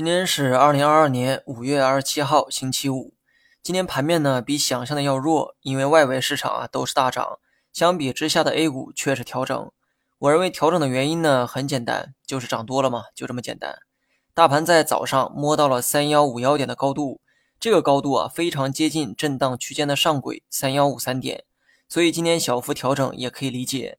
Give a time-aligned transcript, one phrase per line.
[0.00, 3.12] 今天是二零二二年五月二十七号，星期五。
[3.62, 7.38] 今天盘面呢比想象的要弱，因为外围市场啊都是大涨，
[7.70, 9.70] 相比之下的 A 股却是调整。
[10.20, 13.78] 我认为调整的原因呢很简单，就是涨多了嘛，就这么简单。
[14.32, 17.20] 大盘在早上摸到了三幺五幺点的高度，
[17.60, 21.44] 这个高度啊非常接近震荡区间的上轨三幺五三点，
[21.90, 23.98] 所以今天小幅调整也可以理解。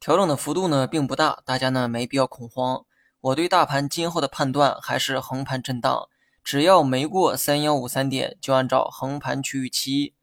[0.00, 2.86] 调整的幅度呢并不大，大家呢没必要恐慌。
[3.22, 6.08] 我对大盘今后的判断还是横盘震荡，
[6.42, 10.14] 只要没过三幺五三点，就按照横盘区域期。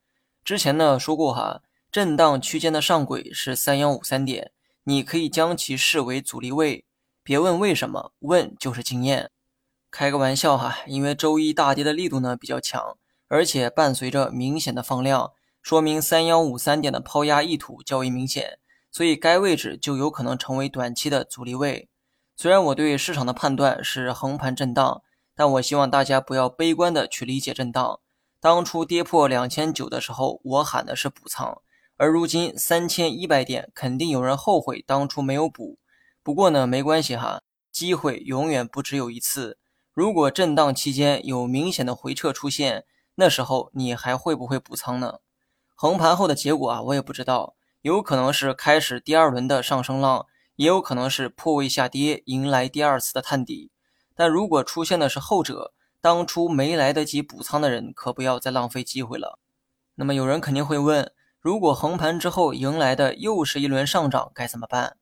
[0.43, 4.51] 之前呢说过哈，震荡区间的上轨是三幺五三点，
[4.83, 6.83] 你可以将其视为阻力位。
[7.23, 9.31] 别问为什么，问就是经验。
[9.89, 12.97] 开个玩笑哈，因为周一大跌的力度呢比较强，
[13.29, 18.59] 而且伴随着明显的放量，说明三幺五三点的抛压意图较为明显，
[18.91, 21.87] 所以该位置就有可能成为短期的阻力位。
[22.41, 25.01] 虽然我对市场的判断是横盘震荡，
[25.35, 27.99] 但我希望大家不要悲观的去理解震荡。
[28.39, 31.61] 当初跌破两千九的时候，我喊的是补仓，
[31.97, 35.79] 而如今三千一百点，肯定有人后悔当初没有补。
[36.23, 37.41] 不过呢，没关系哈，
[37.73, 39.57] 机会永远不只有一次。
[39.93, 45.15] 如果震荡期间有明显的回撤出现，那时候你还会不会补仓呢？
[45.75, 50.27] 横盘后的结果啊，我也不知道，有可能是开始第二轮的上升浪。
[50.59, 53.71] 也有可能是破位下跌，迎来第二次的探底。
[54.13, 59.39] 但如果出现的是后者，当初没来得及补仓的人，可不要再浪费机会了。
[59.95, 64.97] 那么有人肯定会问：如果横盘之后迎来的又是一轮上涨，该怎么办？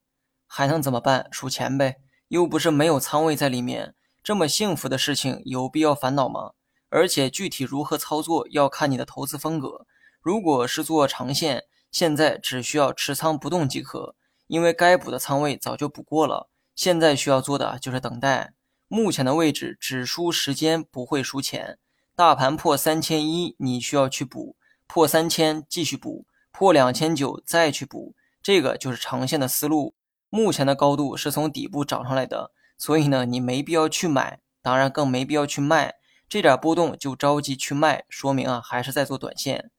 [0.45, 1.28] 还能怎么办？
[1.31, 1.95] 数钱呗，
[2.28, 3.95] 又不是没有仓位在里面。
[4.22, 6.52] 这么幸福的事情，有必要烦恼吗？
[6.89, 9.88] 而且具体如何操作，要看你的投资风格。
[10.22, 14.13] 如果是做长线，现在只需要持仓不动即可。
[14.48, 18.53] 因为该补的仓位早就补过了，现在需要做的就是等待。
[18.88, 21.78] 目前的位置只输时间，不会输钱。
[22.16, 24.56] 大盘破三千一，你需要去补；
[24.88, 28.16] 破三千继续补；破两千九再去补。
[28.41, 29.94] 这个就是长线的思路。
[30.30, 35.96] 目前的高度是从底部涨上来的，所以呢，你没必要去买，当然更没必要去卖。
[36.29, 39.72] 这点波动就着急去卖，说明啊还是在做短线。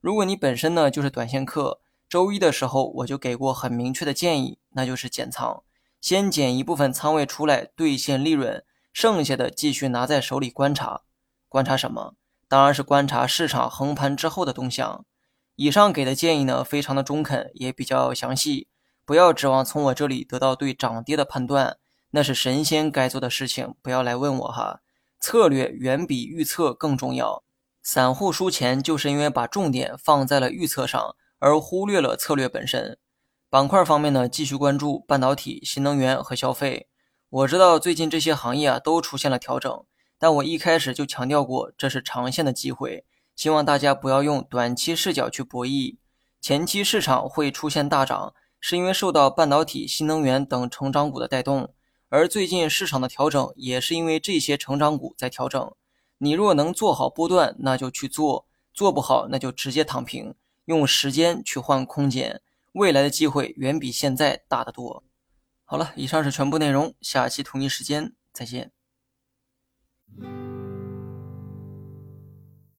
[0.00, 1.80] 如果你本身呢就是短线客。
[2.08, 5.62] 周一的时候，我就给过很明确的建议，那就是减仓，
[6.00, 11.02] 先减一部分仓位出来兑现利润，剩下的继续拿在手里观察。
[11.48, 12.14] 观察什么？
[12.48, 15.04] 当然是观察市场横盘之后的动向。
[15.56, 18.68] 以上给的建议呢，非常的中肯，也比较详细。
[19.04, 21.78] 不要指望从我这里得到对涨跌的判断，
[22.10, 24.80] 那是神仙该做的事情，不要来问我哈。
[25.18, 27.42] 策略远比预测更重要。
[27.82, 31.16] 散户输钱就是因为把重点放在了预测上。
[31.38, 32.98] 而忽略了策略本身。
[33.48, 36.88] 板块方面呢，继续关注半导体、新能源和消费。
[37.28, 39.84] 我知道最近这些行业啊都出现了调整，
[40.18, 43.04] 但我一开始就强调过，这是长线的机会，
[43.34, 45.96] 希望大家不要用短期视角去博弈。
[46.40, 51.72] 前期市场会出现大涨，是因为受到半导体、新能源等成长股的带动，
[52.08, 55.72] 而最近市场的调整也是因为这些成长股在调整。
[56.18, 60.34] 你若能做好波段，那就去做；做不好，那就直接躺平。
[60.66, 62.40] 用时间去换空间，
[62.72, 65.02] 未来的机会远比现在大得多。
[65.64, 68.70] 好了，以上是全部内容，下期同一时间再见。